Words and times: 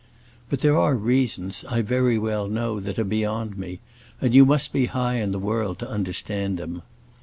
But 0.49 0.61
there 0.61 0.79
are 0.79 0.95
reasons, 0.95 1.63
I 1.69 1.83
very 1.83 2.17
well 2.17 2.47
know, 2.47 2.79
that 2.79 2.97
are 2.97 3.03
beyond 3.03 3.55
me, 3.55 3.81
and 4.19 4.33
you 4.33 4.47
must 4.47 4.73
be 4.73 4.87
high 4.87 5.17
in 5.17 5.31
the 5.31 5.37
world 5.37 5.77
to 5.77 5.87
understand 5.89 6.57
them. 6.57 6.81